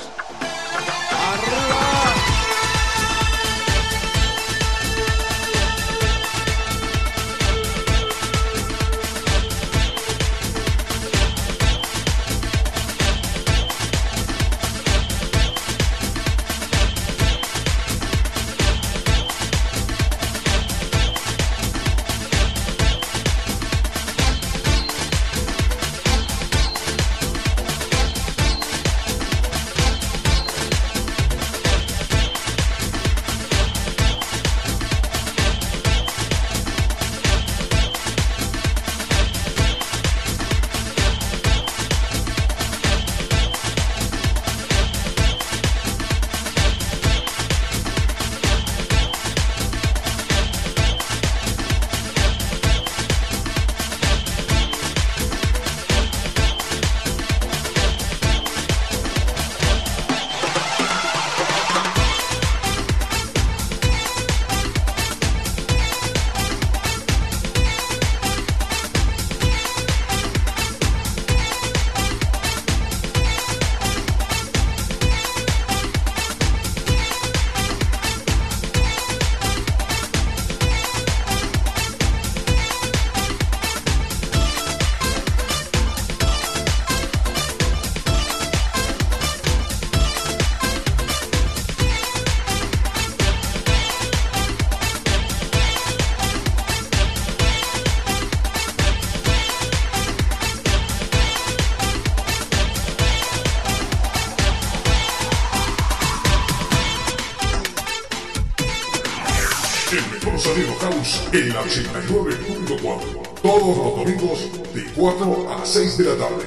[115.08, 116.44] 4 a 6 de la tarde.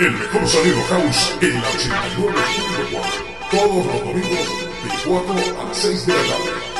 [0.00, 3.50] El mejor sonido house en la 89.4.
[3.52, 4.48] Todos los domingos
[4.82, 6.73] de 4 a 6 de la tarde.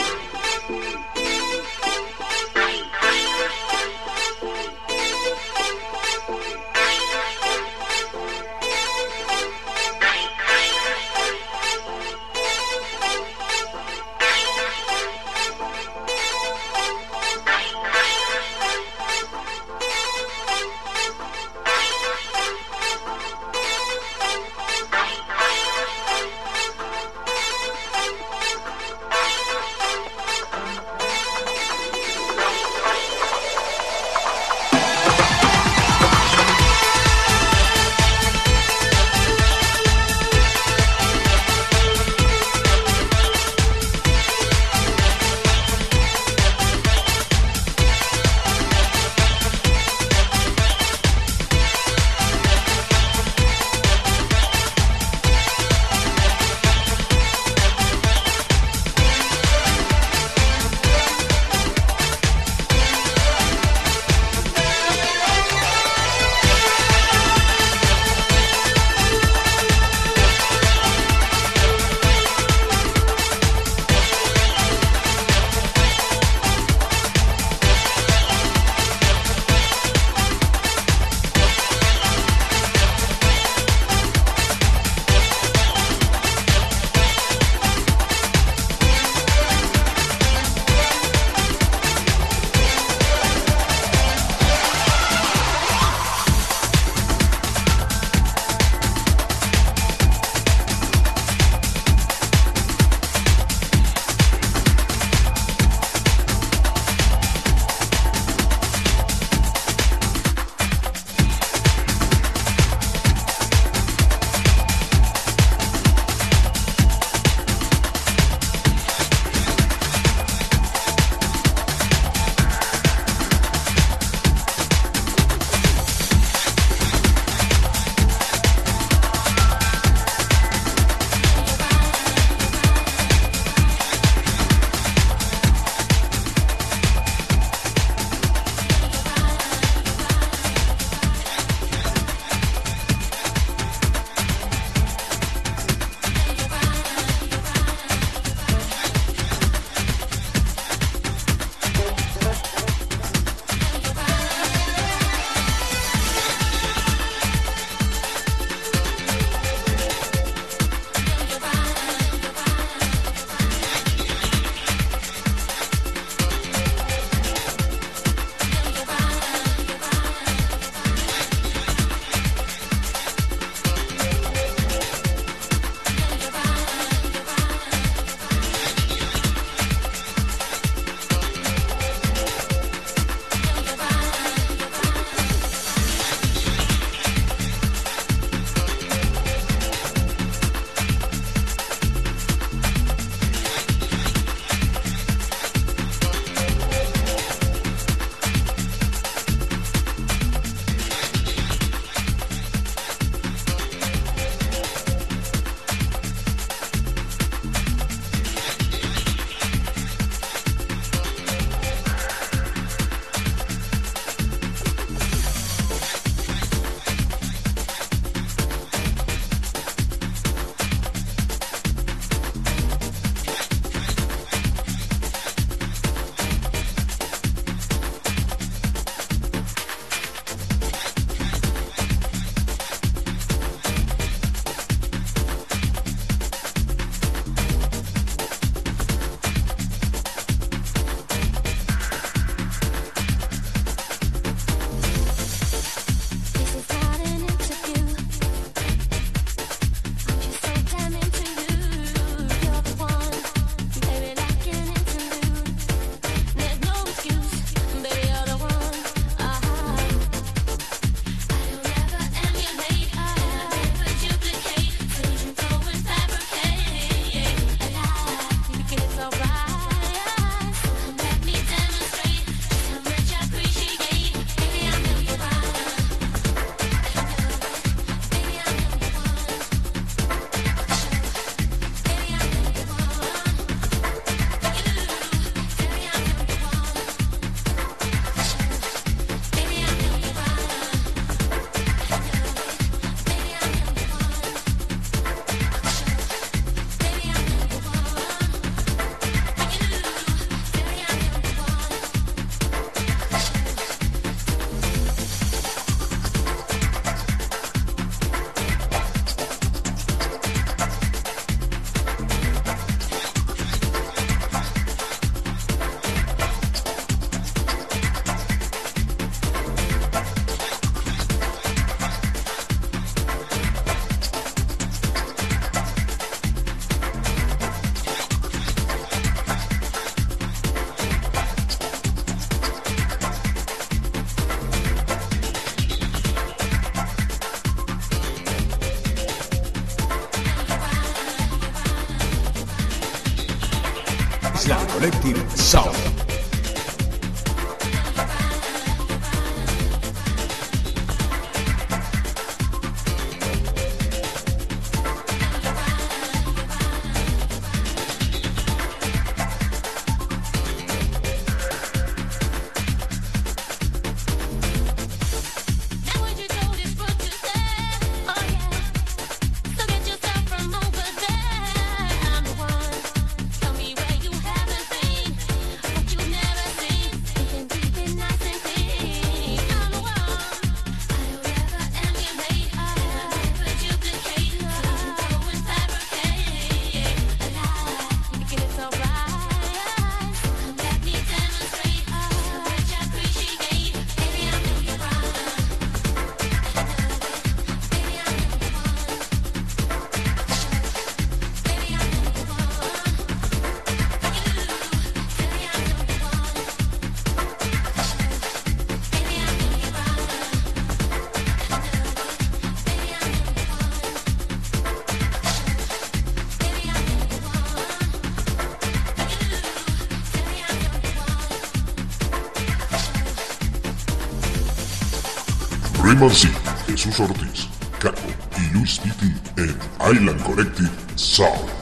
[425.85, 426.33] Rey Marcillo,
[426.67, 427.47] Jesús Ortiz,
[427.79, 428.01] Caco
[428.39, 429.55] y Luis Pitti en
[429.93, 431.53] Island Collective Sound.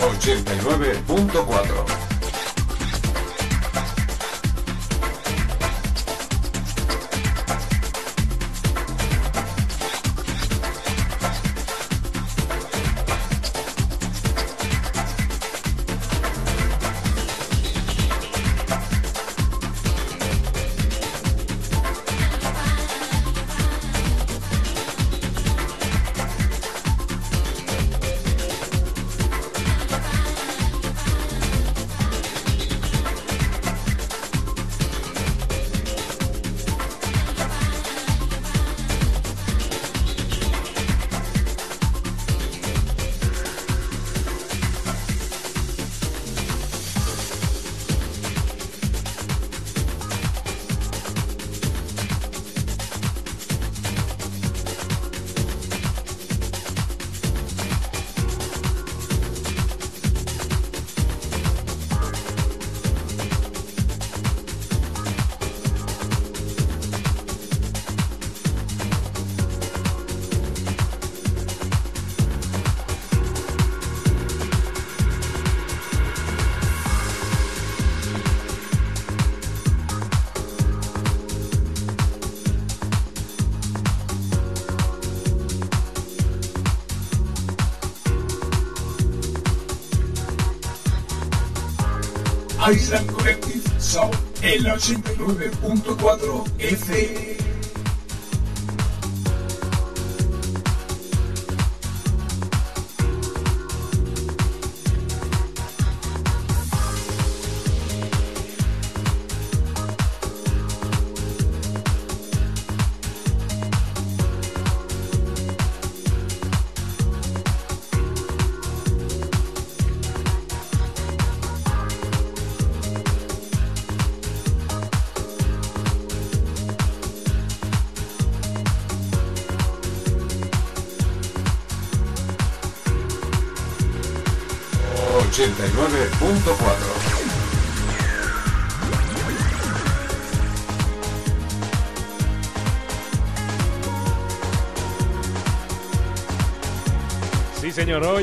[0.00, 2.07] ...89.4
[92.70, 97.27] Island Collective Sound, el 89.4 FM.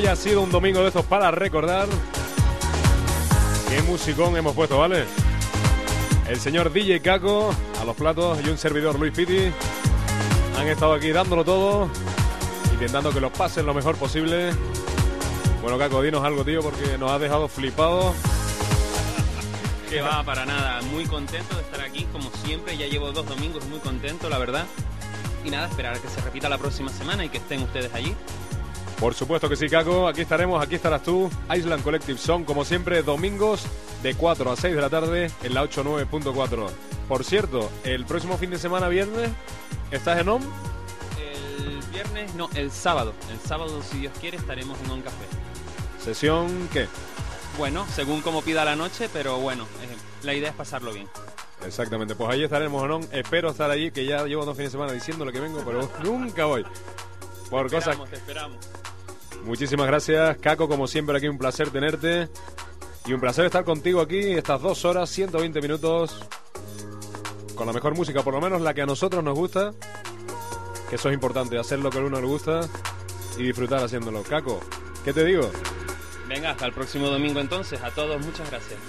[0.06, 1.88] Señor, hoy ha sido un domingo de estos para recordar.
[3.68, 5.04] Qué musicón hemos puesto, ¿vale?
[6.28, 9.50] El señor DJ Caco a los platos y un servidor Luis Pitti
[10.58, 11.88] han estado aquí dándolo todo,
[12.72, 14.52] intentando que los pasen lo mejor posible.
[15.60, 18.14] Bueno, Caco, dinos algo, tío, porque nos has dejado flipados.
[19.90, 20.82] Que va, para nada.
[20.82, 22.76] Muy contento de estar aquí, como siempre.
[22.76, 24.66] Ya llevo dos domingos muy contento, la verdad.
[25.44, 28.14] Y nada, esperar a que se repita la próxima semana y que estén ustedes allí.
[28.98, 30.08] Por supuesto que sí, Caco.
[30.08, 31.30] Aquí estaremos, aquí estarás tú.
[31.54, 33.64] Island Collective Song, como siempre, domingos
[34.02, 36.68] de 4 a 6 de la tarde en la 89.4.
[37.06, 39.30] Por cierto, el próximo fin de semana, viernes,
[39.90, 40.42] ¿estás en OM?
[41.20, 43.12] El viernes, no, el sábado.
[43.30, 45.26] El sábado, si Dios quiere, estaremos en un café.
[46.02, 46.86] ¿Sesión qué?
[47.58, 51.08] Bueno, según como pida la noche, pero bueno, eh, la idea es pasarlo bien.
[51.64, 53.02] Exactamente, pues ahí estaremos en OM.
[53.12, 56.46] Espero estar allí, que ya llevo dos fines de semana diciéndole que vengo, pero nunca
[56.46, 56.64] voy.
[57.50, 57.94] Por Te cosas.
[57.94, 58.66] esperamos, te esperamos.
[59.44, 62.28] Muchísimas gracias, Caco, como siempre aquí un placer tenerte
[63.06, 66.18] y un placer estar contigo aquí estas dos horas, 120 minutos,
[67.54, 69.72] con la mejor música, por lo menos la que a nosotros nos gusta,
[70.90, 72.60] que eso es importante, hacer lo que a uno le gusta
[73.38, 74.22] y disfrutar haciéndolo.
[74.22, 74.60] Caco,
[75.04, 75.48] ¿qué te digo?
[76.28, 77.80] Venga, hasta el próximo domingo entonces.
[77.82, 78.80] A todos, muchas gracias.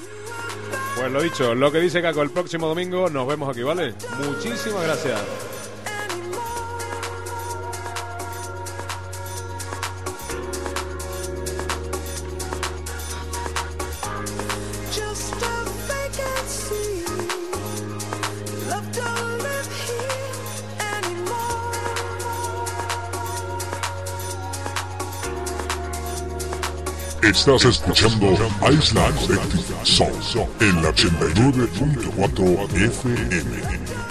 [0.96, 3.94] Pues lo dicho, lo que dice Caco, el próximo domingo nos vemos aquí, ¿vale?
[4.26, 5.20] Muchísimas gracias.
[27.48, 28.34] Estás escuchando
[28.70, 34.07] Isla Collective Sound en la 89.4 FM.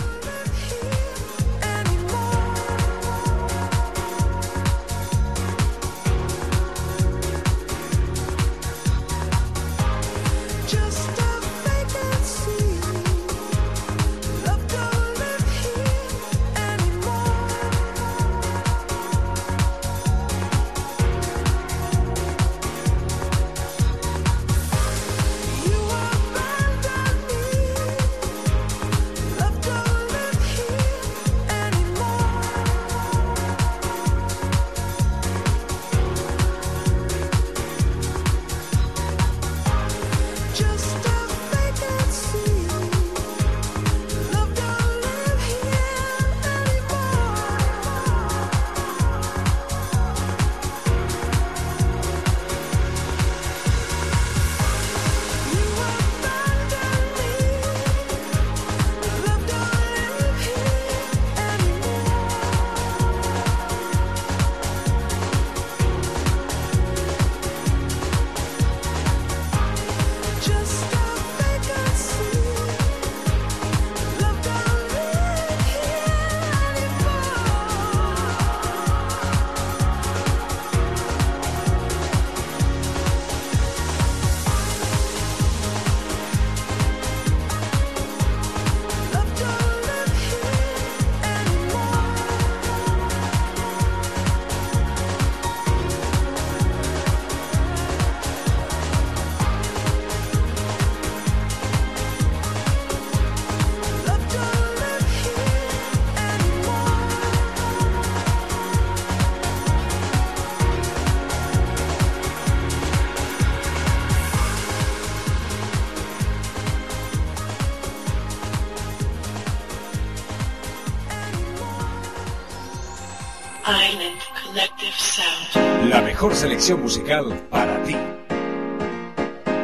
[126.27, 127.94] Mejor selección musical para ti.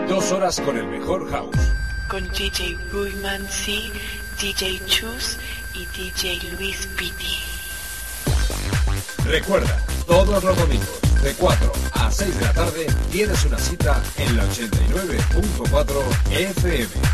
[0.09, 1.57] Dos horas con el mejor house.
[2.09, 3.91] Con DJ Ruyman C,
[4.41, 5.39] DJ Chus
[5.75, 7.37] y DJ Luis Pitti.
[9.25, 9.77] Recuerda,
[10.07, 14.45] todos los domingos, de 4 a 6 de la tarde, tienes una cita en la
[14.45, 17.12] 89.4 FM.